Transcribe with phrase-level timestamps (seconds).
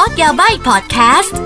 [0.00, 1.38] Code Yabaii พอดแคสต์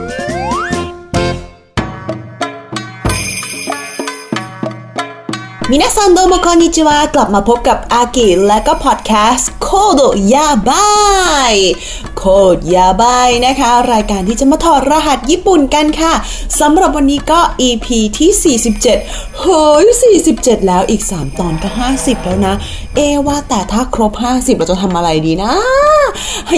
[5.70, 10.88] みなさん どうも こんにちは กลับมาพบกับอากิและก็พอดแคสต์コードヤバい
[11.52, 16.14] Code Yabaii นะคะ รายการที่จะมาถอดรหัสญี่ปุ่นกันค่ะ
[16.60, 17.86] สำหรับวันนี้ก็ EP
[18.18, 19.86] ที่ 47 เฮ้ย
[20.26, 22.54] 47 แล้วอีก 3 ตอนก็ 50 แล้วนะ
[22.94, 25.52] เอว่าแต่ถ้าครบ 50 เราจะทำอะไรดีนะ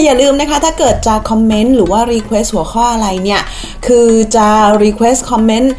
[0.03, 3.41] อย่าลืมนะคะ ถ้าเกิดจะคอมเมนต์หรือว่า request หัวข้ออะไรเนี่ย
[3.87, 4.47] คือจะ
[4.83, 5.73] request คอมเมนต์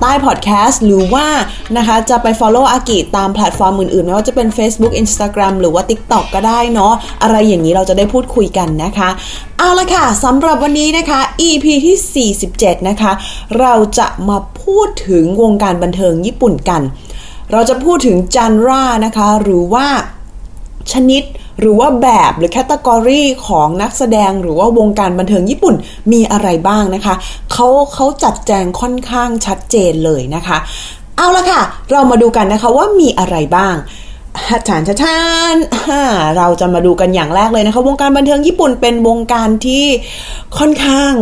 [0.00, 1.26] ใต้พอดแคสต์หรือว่า
[1.76, 6.92] นะคะจะไป follow อากิตามแพลตฟอร์มอื่นๆไม่ว่าจะเป็น Facebook Instagram หรือว่า TikTok ก็ได้เนาะ
[7.22, 9.08] อะไรอย่างนี้เราจะได้พูดคุยกันนะคะ
[9.58, 13.12] เอาละค่ะสำหรับวันนี้นะคะ EP ที่ 47 นะคะ
[13.60, 16.82] เราจะมาพูดถึงวงการบันเทิงญี่ปุ่นกัน
[17.52, 19.86] เราจะพูดถึงジャンル นะคะ หรือว่า
[20.92, 21.22] ชนิด
[21.60, 25.74] หรือว่าแบบหรือแคตตากรีของนักแสดงหรือว่าวงการบันเทิงญี่ปุ่น
[26.12, 27.14] มีอะไรบ้างนะคะ
[27.52, 30.58] เขาเขาจัดแจงค่อนข้างชัดเจนเลยนะคะ
[31.16, 33.74] เอาละค่ะ เรามาดูกันนะคะว่ามีอะไรบ้าง
[34.48, 35.20] ฮัทานชา
[35.52, 35.56] น
[36.36, 39.84] เราจะมาดูกันอย่างแรกเลยนะคะ วงการบันเทิงญี่ปุ่นเป็นวงการที่
[40.58, 41.12] ค่อนข้าง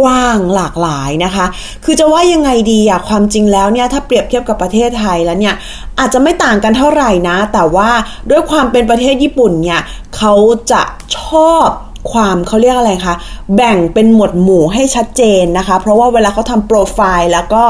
[0.00, 1.46] กว้างหลากหลายนะคะ
[1.84, 5.54] คือจะว่ายังไงดีอะความจริงแล้วเนี่ยถ้าเปรียบเทียบกับประเทศไทยแล้วเนี่ย
[5.98, 7.90] อาจจะไม่ต่างกันเท่าไหร่นะ แต่ว่า
[8.30, 9.80] ด้วยความเป็นประเทศญี่ปุ่นเนี่ย
[10.16, 10.34] เขา
[10.72, 10.82] จะ
[11.18, 11.20] ช
[11.52, 11.68] อบ
[12.12, 13.14] ความเขาเรียกอะไรคะ
[13.56, 17.64] แบ่งเป็นหมวดหมู่ให้ชัดเจนนะคะ เพราะว่าเวลาเขาทำโปรไฟล์แล้วก็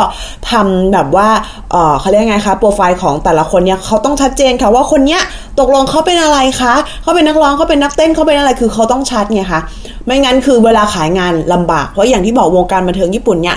[0.50, 1.28] ทำแบบว่า
[1.70, 5.20] เออเขาเรียกไงคะ โปรไฟล์ของแต่ละคนเนี่ยเขาต้องชัดเจนค่ะว่าคนเนี้ย
[5.60, 9.60] ตกลงเขาเป็นอะไรคะ เขาเป็นนักร้องเขาเป็นนักเต้นเขาเป็นอะไร คือเขาต้องชัดไงคะ
[10.06, 13.56] ไม่งั้นคือเวลาขายงานลำบาก เพราะอย่างที่บอกวงการบันเทิงญี่ปุ่นเนี่ย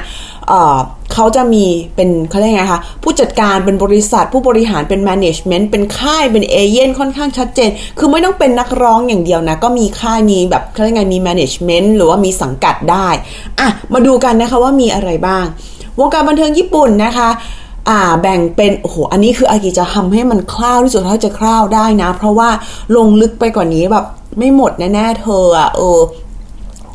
[1.14, 13.08] เขาจะมีเป็นเขาเรียกไงคะผู้จัดการเป็นบริษัท ผู้บริหารเป็นแมネจเมนต์เป็นค่ายเป็นเอเย่นค่อนข้างชัดเจน คือไม่ต้องเป็นนักร้องอย่างเดียวนะ ก็มีค่ายมีแบบเขาเรียกไงมีแมネจเมนต์หรือว่ามีสังกัดได้
[13.60, 15.46] อะมาดูกันนะคะว่ามีอะไรบ้าง
[16.00, 17.30] วงการบันเทิงญี่ปุ่นนะคะ
[17.90, 22.50] อ่าแบ่งเป็นโอ้โหอันนี้คืออากิจะทำให้มันคร่าวที่สุดเท่าจะคร่าวได้นะ เพราะว่า
[22.96, 24.06] ลงลึกไปกว่านี้แบบ
[24.38, 26.00] ไม่หมดแน่ๆเธออะเออ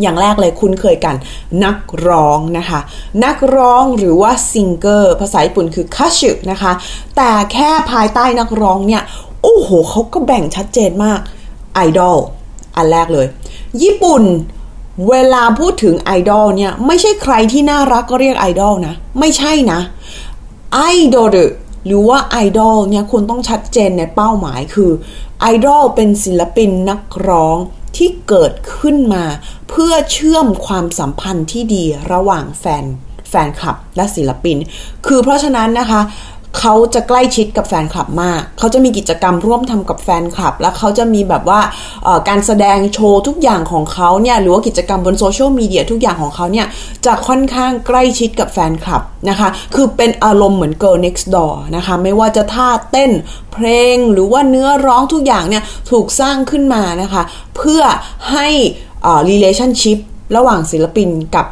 [0.00, 1.16] อย่างแรกเลยคุ้นเคยกัน
[1.64, 2.80] นักร้องนะคะ
[3.24, 6.20] นักร้องหรือว่า singer ภาษาญี่ปุ่นคือ 歌手
[6.50, 6.72] นะคะ
[7.16, 9.02] แต่แค่ภายใต้นักร้องเนี่ย
[9.42, 11.20] โอ้โหเขาก็แบ่งชัดเจนมาก
[11.74, 12.18] ไอดอล
[12.76, 13.26] อันแรกเลย
[13.82, 14.22] ญี่ปุ่น
[15.08, 19.80] เวลาพูดถึงไอดอลเนี่ย ไม่ใช่ใครที่น่ารักก็เรียกไอดอลนะ ไม่ใช่นะ
[20.74, 20.80] ไอ
[21.14, 21.28] ดอล
[21.86, 24.90] หรือว่า アイドル เนี่ยคุณต้องชัดเจนในเป้าหมายคือ
[25.40, 27.56] ไอดอลเป็นศิลปินนักร้อง
[27.96, 29.24] ที่เกิดขึ้นมา
[29.68, 32.84] เพื่อเชื่อมความสัมพันธ์ที่ดีระหว่างแฟน
[33.30, 34.56] แฟนคลับและศิลปิน
[35.06, 36.00] คือเพราะฉะนั้นนะคะ
[36.58, 41.60] เขาจะใกล้ชิดกับแฟนคลับมาก เขาจะมีกิจกรรมร่วมทำกับแฟนคลับ แล้วเขาจะมีแบบว่า
[42.28, 46.66] การแสดงโชว์ทุกอย่างของเขาเนี่ย หรือว่ากิจกรรมบนโซเชียลมีเดียทุกอย่างของเขาเนี่ย
[47.06, 53.10] จะค่อนข้างใกล้ชิดกับแฟนคลับนะคะ คือเป็นอารมณ์เหมือน Girl Next Door นะคะ ไม่ว่าจะท่าเต้น
[53.52, 57.22] เพลงหรือว่าเนื้อร้องทุกอย่างเนี่ยถูกสร้างขึ้นมานะคะ
[57.56, 57.82] เพื่อ
[58.32, 58.48] ให้
[59.30, 59.98] relationship
[60.36, 61.46] ระหว่างศิลปินกับ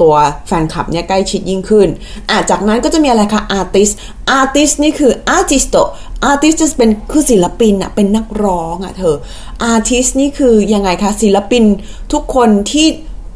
[0.00, 0.14] ตัว
[0.46, 1.88] แฟนคลับเนี่ยใกล้ชิดยิ่งขึ้น
[2.30, 3.90] อาจากนั้นก็จะมีอะไรคะ artist
[4.30, 5.76] artist นี่คือ アーティスト
[6.24, 9.16] artist จะเป็นคือศิลปินอะเป็นนักร้องอะเธอ
[9.64, 11.64] artist นี่คือยังไงคะศิลปิน
[12.12, 12.88] ทุกคนที่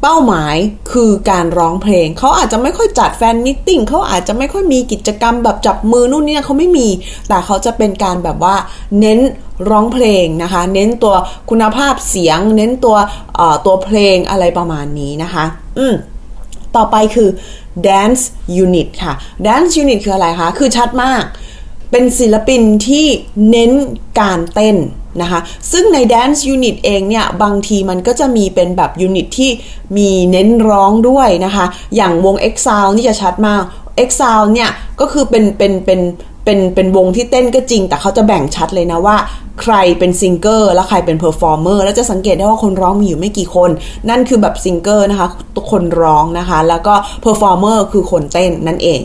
[0.05, 0.55] เป้าหมาย
[0.91, 6.87] คือการร้องเพลง เขาอาจจะไม่ค่อยจัดแฟนมีตติ้งเขาอาจจะไม่ค่อยมีกิจกรรมแบบจับมือนู่นนี่เขาไม่มี
[7.27, 8.55] แต่เขาจะเป็นการแบบว่า
[8.99, 9.19] เน้น
[9.69, 11.15] ร้องเพลงนะคะ เน้นตัว
[11.49, 12.97] คุณภาพเสียง เน้นตัว
[13.65, 15.45] ตัวเพลงอะไรประมาณนี้นะคะ
[15.79, 15.93] อืม
[16.75, 17.29] ต่อไปคือ
[17.87, 18.23] dance
[18.63, 19.13] unit ค่ะ
[19.45, 21.23] dance unit คืออะไรคะ คือชัดมาก
[21.91, 23.05] เป็นศิลปินที่
[23.49, 23.71] เน้น
[24.19, 24.77] การเต้น
[25.21, 25.39] นะคะ
[25.71, 29.51] ซึ่งใน dance unit เองเนี่ย บางทีมันก็จะมีเป็นแบบยูนิตที่
[29.97, 31.65] มีเน้นร้องด้วยนะคะ
[31.95, 33.63] อย่างวง EXILE นี่จะชัดมาก
[34.03, 35.99] EXILE เนี่ย ก็คือเป็นเป็นเป็น
[36.30, 39.17] เเป็นเป็นวงที่เต้นก็จริง แต่เขาจะแบ่งชัดเลยนะว่า
[39.61, 43.69] ใครเป็น singer และใครเป็น performer แล้วจะสังเกตได้ว่าคนร้องมีอยู่ไม่กี่คน
[44.09, 45.27] นั่นคือแบบ singer นะคะ
[45.71, 48.99] คนร้องนะคะ แล้วก็ performer คือคนเต้นนั่นเอง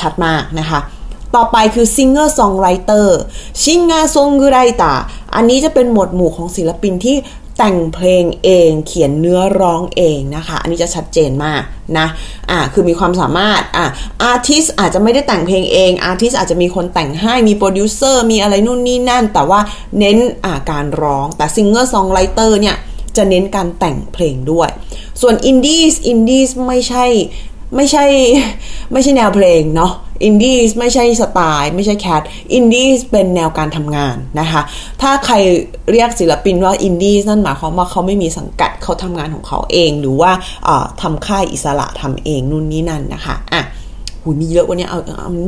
[0.00, 0.80] ชัดมากนะคะ
[1.36, 5.02] ต่อไปคือ singer-songwriter singer-songwriter
[5.34, 7.16] อันนี้จะเป็นหมวดหมู่ของศิลปินที่
[7.58, 11.62] แต่งเพลงเองเขียนเนื้อร้องเองนะคะ อันนี้จะชัดเจนมาก
[11.98, 12.06] นะ
[12.50, 13.86] อ่าคือมีความสามารถอ่า
[14.22, 19.60] artist อาจจะไม่ได้แต่งเพลงเอง artist อาจจะมีคนแต่งให้มีโปรดิวเซอร์มีอะไรนู่นนี่นั่น แต่ว่า
[19.98, 22.76] เน้นอ่าการร้องแต่ singer-songwriter เนี่ย
[23.16, 24.68] จะเน้นการแต่งเพลงด้วย
[25.20, 27.06] ส่วนอินดี้อินดี้ไม่ใช่
[27.76, 28.04] ไม่ใช่
[28.92, 29.92] ไม่ใช่แนวเพลงเนาะ
[30.24, 32.22] อินดี้ไม่ใช่สไตล์ไม่ใช่แคท
[32.54, 34.62] อินดี้เป็นแนวการทำงานนะคะ
[35.02, 35.34] ถ้าใคร
[35.90, 40.32] เรียกศิลปินว่าอินดี้นั่นหมายความว่าเขาไม่มีสังกัดเขาทำงานของเขาเอง หรือว่า
[41.02, 43.62] ทำค่ายอิสระทำเองนู่นนี่นั่นนะคะอะ
[44.22, 44.98] หูมีเยอะวันนี้เอา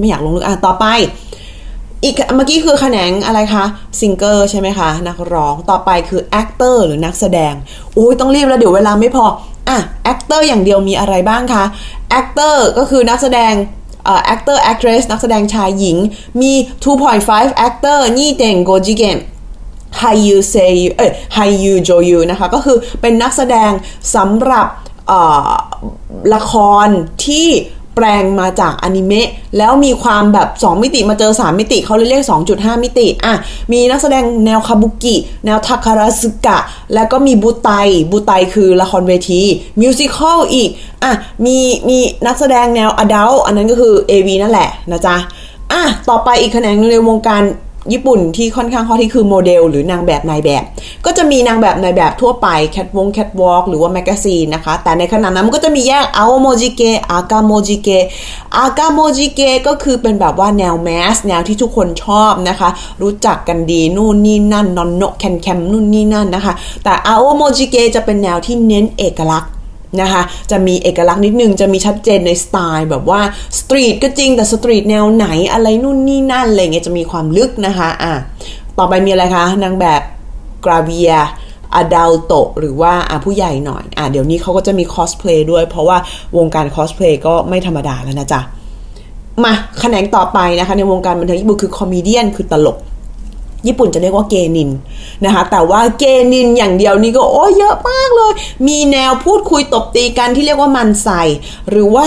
[0.00, 0.86] ไม่อยากลงลึกอะต่อไป
[2.04, 3.64] อีกเมื่อกี้คือแขนงอะไรคะ
[4.00, 7.54] singer ใช่ไหมคะ นักร้องต่อไปคือ actor หรือนักแสดง
[7.94, 9.24] โอ้ยต้องรีบแล้วเดี๋ยวเวลาไม่พอ
[9.68, 11.64] อะ actor อย่างเดียวมีอะไรบ้างคะ
[12.10, 13.52] actor ก็คือนักแสดง
[14.34, 15.96] actor actress นักแสดงชายหญิง
[16.40, 16.52] มี
[17.10, 19.18] 2.5 actor นี่เต่งโกจิเกน
[19.98, 23.70] ไฮยูเซยเอ้ยไฮยูโจยูนะคะก็คือเป็นนักแสดง
[24.14, 24.66] สำหรับ
[26.34, 26.52] ละค
[26.86, 26.88] ร
[27.26, 27.48] ที่
[27.94, 32.24] แปลงมาจากอนิเมะแล้วมีความแบบ 2 มิติมาเจอ 3 มิติเขาเลยเรียก
[32.54, 33.34] 2.5 มิติอะ
[33.72, 36.58] มีนักแสดงแนวคาบุกิ แนวทาคาราซึกะ
[36.94, 37.70] แล้วก็มีบูไต
[38.10, 39.42] บูไตคือละครเวที
[39.80, 40.70] musical อีก
[41.04, 41.12] อะ
[41.44, 41.56] มี
[41.88, 45.16] มีนักแสดงแนว adult อันนั้นก็คือ AV นั่นแหละนะจ๊ะ
[45.72, 47.42] อะต่อไปอีกแขนงในวงการ
[47.92, 50.62] ญี่ปุ่นที่ค่อนข้างข้อที่คือโมเดล หรือนางแบบนายแบบ
[51.04, 58.04] ก็จะมีนางแบบนายแบบทั่วไปแคทวงแคทวอล์กหรือว่า magazine นะคะ แต่ในขณะนั้นมันก็จะมีแยกอาโมจิเกะอากาโมจิเกะ
[58.56, 62.68] อากาโมจิเกะก็คือเป็นแบบว่าแนว mass แนวที่ทุกคนชอบนะคะ
[63.02, 66.54] รู้จักกันดีนู่นนี่นั่น non-no CanCam นู่นนี่นั่นนะคะ
[66.84, 69.50] แต่อาโมจิเกะจะเป็นแนวที่เน้นเอกลักษณ์
[70.02, 73.20] นะคะ จะมีเอกลักษณ์นิดนึง จะมีชัดเจนในสไตล์แบบว่า
[73.58, 78.12] street ก็จริงแต่ street แนวไหนอะไรนู่นนี่นั่นอะไรเงี้ยจะมีความลึกนะคะอะ
[78.78, 80.02] ต่อไปมีอะไรคะนางแบบ
[80.64, 85.96] グラビア アダルト หรือว่าอะผู้ใหญ่หน่อยอะเดี๋ยวนี้เขาก็จะมีคอสเพลย์ด้วยเพราะว่า
[86.36, 88.40] วงการคอสเพลย์ก็ไม่ธรรมดาแล้วนะจ๊ะ
[89.44, 92.76] มาแขนงต่อไปนะคะ ในวงการบันเทิงญี่ปุ่นคือ comedy คือตลก
[93.66, 94.70] ญี่ปุ่นจะเรียกว่าเกนิน
[95.24, 98.32] นะคะ แต่ว่าเกนินอย่างเดียวนี่ก็โอ้เยอะมากเลย
[98.68, 101.08] มีแนวพูดคุยตบตีกันที่เรียกว่า漫才
[101.70, 102.06] หรือว่า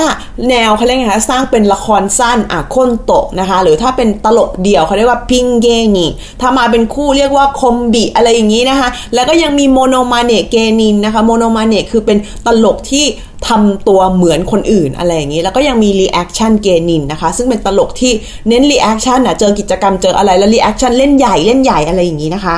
[0.49, 5.67] แนวเขาเรียกไงคะสร้างเป็นละครสั้นอะコント นะคะ หรือถ้าเป็นตลกเดี่ยวเขาเรียกว่าピン芸
[5.97, 6.07] 人
[6.41, 13.05] ถ้ามาเป็นคู่เรียกว่าコンビ อะไรอย่างนี้นะคะ แล้วก็ยังมีものまね芸人 นะคะ ものまね คือเป็นตลกที่
[13.47, 18.11] ทำตัวเหมือนคนอื่นอะไรอย่างนี้ แล้วก็ยังมีリアクション芸人 นะคะ ซึ่งเป็นตลกที่
[18.47, 22.57] เน้น reaction อะเจอกิจกรรมเจออะไรแล้ว reaction เล่นใหญ่เล่นใหญ่อะไรอย่างนี้นะคะ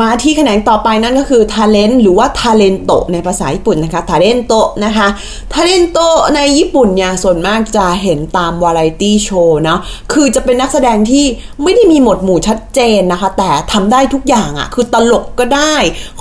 [0.00, 5.08] มาที่แขนงต่อไปนั่นก็คือ talent หรือว่า talento ในภาษาญี่ปุ่นนะคะ タレント นะคะ
[5.54, 9.80] talento ในญี่ปุ่นเนี่ยส่วนมากจะเห็นตาม variety show เนาะ
[10.12, 11.24] คือจะเป็นนักแสดงที่
[11.62, 15.76] ไม่ได้มีหมวดหมู่ชัดเจนนะคะ แต่ทำได้ทุกอย่างอะ่ะ คือตลกก็ได้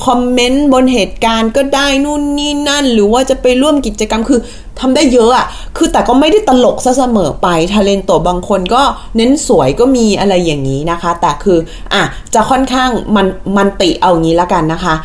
[0.06, 4.40] comment บนเหตุการณ์ก็ได้นู่นนี่นั่น หรือว่าจะไปร่วมกิจกรรมคือ
[4.82, 5.46] ทำได้เยอะอะ
[5.78, 8.84] คือแต่ก็ไม่ได้ตลกซะเสมอไปタレント บางคนก็
[9.18, 11.58] เน้นสวยก็มีอะไรอย่างนี้นะคะ แต่คือ
[11.94, 14.96] อะจะค่อนข้างมัน multi เอางี้ละกันนะคะ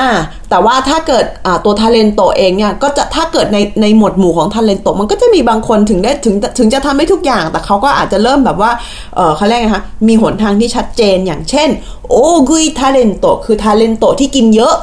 [0.00, 0.10] อ่า
[0.50, 8.70] แต่ว่าถ้าเกิดอ่าตัวタレント เองเนี่ยก็จะถ้าเกิดในในหมวดหมู่ของタレント มันก็จะมีบางคนถึงได้ถึงถึงจะทำได้ทุกอย่าง แต่เขาก็อาจจะเริ่มแบบว่า
[9.36, 11.68] เขาเรียกไงคะมีหนทางที่ชัดเจนอย่างเช่น
[12.10, 14.74] 大食いタレント คือ タレント ที่กินเยอะ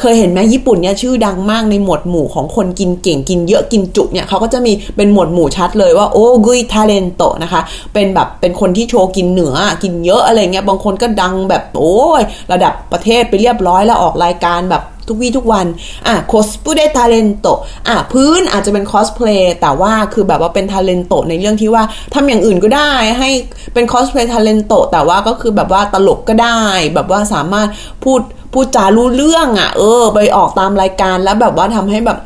[0.00, 7.60] เคยเห็นไหมญี่ปุ่นเนี่ยชื่อดังมากในหมวดหมู่ของคนกินเก่งกินเยอะกินจุเนี่ยเขาก็จะมีเป็นหมวดหมู่ชัดเลยว่า大食いタレント นะคะ
[7.94, 12.22] เป็นแบบเป็นคนที่โชว์กินเหนือกินเยอะอะไรเงี้ยบางคนก็ดังแบบโอ้ย
[12.52, 15.66] ระดับประเทศไปเรียบร้อยแล้วออกรายการแบบ ทุกวี่ทุกวัน
[16.06, 17.46] อะコスプレタレント
[17.88, 21.82] อะพื้นอาจจะเป็นคอสเพลย์แต่ว่าคือแบบว่าเป็นタレント ในเรื่องที่ว่า
[22.14, 23.30] ทำอย่างอื่นก็ได้ให้
[23.74, 26.60] เป็นคอสเพลย์ タレント แต่ว่าก็คือแบบว่าตลกก็ได้
[26.94, 27.68] แบบว่าสามารถ
[28.04, 28.20] พูด
[28.52, 32.18] พูดจารู้เรื่องอะ เออ ไปออกตามรายการแล้วแบบว่าทำให้แบบ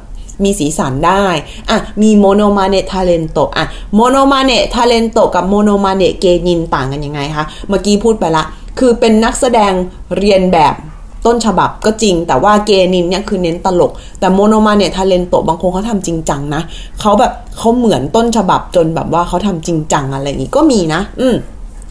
[0.44, 1.24] มีสีสันได้
[1.70, 8.44] อะ มีものまねタレント อะ ものまねタレント กับ ものまね芸人 ต่างกันยังไงคะ เมื่อกี้พูดไปละ
[8.78, 9.72] คือเป็นนักแสดง
[10.18, 10.74] เลียนแบบ
[11.26, 16.62] ต้นฉบับก็จริง แต่ว่าเกนินเนี่ยคือเน้นตลก แต่ものまねタレント บางคนเขาทำจริงจังนะ
[17.00, 21.36] เขาแบบเขาเหมือนต้นฉบับจนแบบว่าเขาทำจริงจังอะไรอย่างนี้ก็มีนะ อืม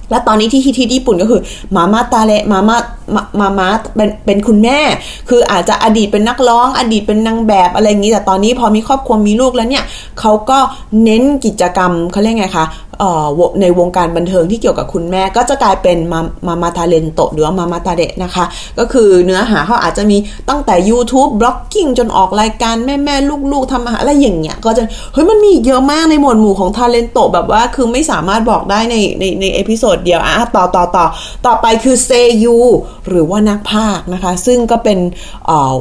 [0.09, 1.41] และตอนนี้ที่ฮิตที่ญี่ปุ่นก็คือ
[1.75, 2.77] มาม่าตาเละมาม่า
[3.39, 4.79] มาม่าเป็นเป็นคุณแม่
[5.29, 9.83] คืออาจจะอดีตเป็นนักร้อง อดีตเป็นนางแบบอะไรอย่างนี้ แต่ตอนนี้พอมีครอบครัวมีลูกแล้วเนี่ย
[10.19, 10.59] เขาก็
[11.03, 12.65] เน้นกิจกรรมเขาเรียกไงคะ
[13.61, 18.45] ในวงการบันเทิงที่เกี่ยวกับคุณแม่ก็จะกลายเป็นมามามาทาเลนโตหรือว่ามามาตาเดะนะคะ
[18.79, 20.17] ก็คือเนื้อหาเขาอาจจะมี
[20.49, 23.15] ตั้งแต่ YouTube vlogging จนออกรายการแม่แม่
[23.51, 24.83] ลูกๆทำอาหารอะไรอย่างเงี้ยก็จะ
[25.13, 31.05] เฮ้ยมันมีเยอะมากในหมวดหมู่ของタレントแบบว่าคือไม่สามารถบอกได้ในในใน episode เดียวอะต่อต่อต่อ
[31.45, 32.09] ต่อไปคือ声
[32.43, 32.57] 優
[33.09, 34.99] หรือว่านักพากย์นะคะ ซึ่งก็เป็น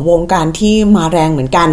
[0.09, 1.69] วงการที่มาแรงเหมือนกัน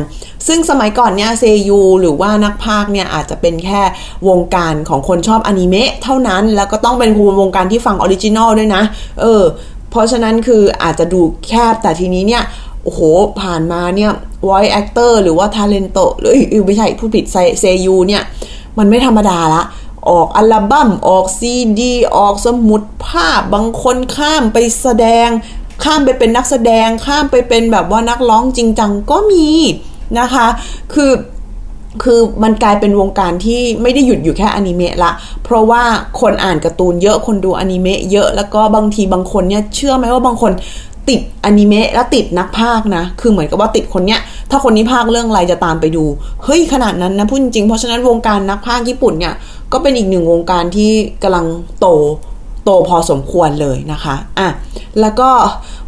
[0.48, 3.82] ซึ่งสมัยก่อนเนี่ย声優 หรือว่านักพากย์เนี่ยอาจจะเป็นแค่
[4.28, 8.84] วงการของคนชอบอนิเมะเท่านั้น แล้วก็ต้องเป็นวงการที่ฟัง original ด้วยนะ
[9.22, 9.44] เออ
[9.90, 12.44] เพราะฉะนั้นคืออาจจะดูแคบแต่ทีนี้เนี่ย
[12.84, 13.00] โอ้โห
[13.42, 14.12] ผ่านมาเนี่ย
[14.48, 17.26] voice actor หรือว่า talento หรือไม่ใช่ผู้ผิด
[17.60, 18.24] เซยูเนี่ย
[18.78, 19.64] มันไม่ธรรมดาละ
[20.10, 25.28] ออกอัลบั้ม ออกซีดี ออกสมุดภาพ บางคนข้ามไปแสดง
[25.84, 29.50] ข้ามไปเป็นนักแสดง ข้ามไปเป็นแบบว่านักร้องจริงจังก็มี
[30.20, 30.48] นะคะ
[30.94, 31.12] คือ
[32.04, 35.12] คือมันกลายเป็นวงการที่ไม่ได้หยุดอยู่แค่อนิเมะละ
[35.44, 35.84] เพราะว่า
[36.22, 40.52] คนอ่านการ์ตูนเยอะคนดูอนิเมะเยอะแล้วก็บางทีบางคนเนี่ยเชื่อไหมว่าบางคน
[41.10, 46.04] ติดอนิเมะแล้วติดนักพากนะ คือเหมือนกับว่าติดคนเนี้ย ถ้าคนนี้พากเรื่องอะไรจะตามไปดู
[46.44, 49.34] เฮ้ยขนาดนั้นนะพูดจริง เพราะฉะนั้นวงการนักพากญี่ปุ่นเนี่ย
[49.74, 50.92] ก็เป็นอีกหนึ่งวงการที่
[51.24, 51.46] กำลัง
[51.80, 51.88] โต
[52.70, 54.50] ตพอสมควรเลยนะคะอะ
[55.02, 55.30] แล้วก็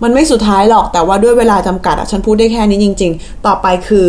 [0.04, 4.08] มันไม่สุดท้ายหรอกแต่ว่าด้วยเวลาจำกัดอะฉันพูดได้แค่นี้จริง ๆ ต่อไปคือ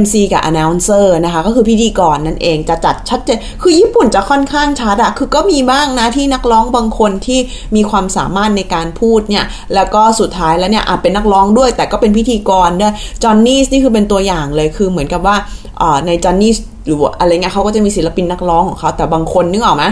[0.00, 7.40] MC กับ announcer นะคะ ก็คือพิธีกรนั่นเองจะจัดชัดเจนคือญี่ปุ่นจะค่อนข้างชัดอะคือก็มีบ้างนะที่นักร้องบางคนที่
[7.76, 15.36] มีความสามารถในการพูดเนี่ย แล้วก็สุดท้ายแล้วเนี่ยอาจเป็นนักร้องด้วย แต่ก็เป็นพิธีกรด้วยจอห์นนี่นี่คือเป็นตัวอย่างเลยคือเหมือนกับว่า
[16.06, 16.52] ในจอห์นนี่
[16.84, 19.84] หรืออะไรเงี้ยเขาก็จะมีศิลปินนักร้องของเขาแต่บางคนนึกออกไหม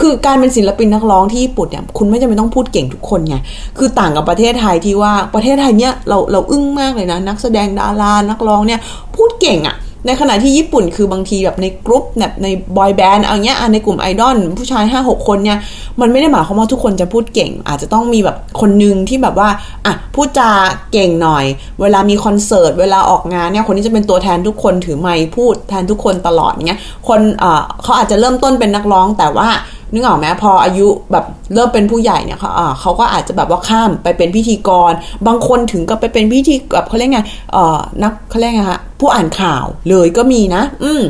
[0.00, 3.36] คือการเป็นศิลปินนักร้องที่ญี่ปุ่นเนี่ยคุณไม่จำเป็นต้องพูดเก่งทุกคนไง
[3.78, 8.80] คือต่างกับประเทศไทยที่ว่าประเทศไทยเนี่ยเราเราอึ้งมากเลยนะ นักแสดงดารานักร้องเนี่ย
[9.16, 9.76] พูดเก่งอะ
[10.06, 15.58] ในขณะที่ญี่ปุ่นคือบางทีแบบในกรุ๊ปแบบในบอยแบนด์เอาเงี้ยในกลุ่มไอดอลผู้ชาย 5 6 คนเนี่ย
[16.00, 19.48] มันไม่ได้หมายความว่าทุกคนจะพูดเก่ง อาจจะต้องมีแบบคนหนึ่งที่แบบว่า
[19.86, 20.50] อะพูดจา
[20.92, 21.44] เก่งหน่อย
[21.80, 29.48] เวลามีคอนเสิร์ตเวลาออกงานเนี่ยคนนี้จะเป็นตัวแทนทุกคนถือไมค์พูดแทนทุกคนตลอดเงี้ยคนอ่อเขาอาจจะเริ่มต้นเป็นนักร้องแต่ว่า
[29.92, 31.24] นึกออกไหมพออายุแบบ
[31.54, 32.50] เริ่มเป็นผู้ใหญ่เนี่ยเขา
[32.80, 34.92] เขาก็อาจจะแบบว่าข้ามไปเป็นพิธีกร
[35.26, 37.20] บางคนถึงกับไปเป็นพิธีแบบเขาเรียกไง
[37.52, 41.02] เอ่อนักเขาเรียกไงฮะผู้อ่านข่าวเลยก็มีนะ อืม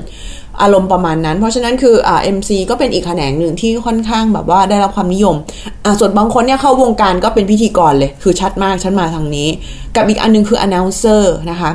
[0.63, 5.37] อารมณ์ประมาณนั้น เพราะฉะนั้นคืออ่าเอ็มซีก็เป็นอีกแขนงหนึ่งที่ค่อนข้างแบบว่าได้รับความนิยม
[5.85, 9.49] อ่าส่วนบางคนเนี่ยเข้าวงการก็เป็นพิธีกรเลย คือชัดมากฉันมาทางนี้
[9.97, 11.71] กับอีกอันนึงคือ announcer นะคะ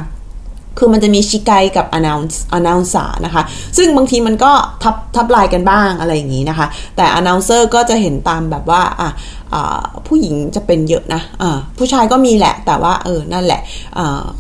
[0.78, 3.44] คือมันจะมีชิไกกับ announce announcer นะคะ
[3.78, 4.51] ซึ่งบางทีมันก็
[4.84, 9.10] ทับทับลายกันบ้างอะไรอย่างนี้นะคะ แต่ announcer ก็จะเห็นตามแบบว่าอะ
[10.08, 13.62] ผู้หญิงจะเป็นเยอะนะผู้ชายก็มีแหละ แต่ว่าเออ นั่นแหละ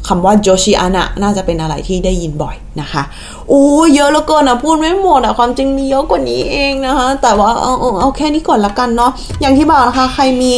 [0.07, 3.03] คำว่า女子アナน่าจะเป็นอะไรที่ได้ยินบ่อยนะคะ
[3.49, 3.63] โอ้
[3.95, 10.51] เยอะแล้วเกินอะพูดไม่หมดอะความจริงมีเยอะกว่านี้เองนะคะแต่ว่าเอาเอาแค่นี้ก่อนละกันเนาะอย่างที่บอกนะคะใครมี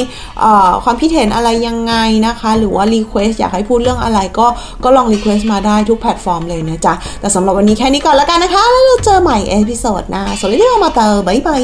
[0.83, 1.93] ความคิดเห็นอะไรยังไง
[2.27, 4.48] นะคะ หรือว่า request อยากให้พูดเรื่องอะไรก็
[4.83, 11.63] ก็ลอง request มาได้ทุกแพลตฟอร์มเลยนะจ๊ะแต่สำหรับวันนี้แค่นี้ก่อนละกันนะคะ แล้วเราเจอใหม่ episode หน้าสวัสดีค่ะまた bye bye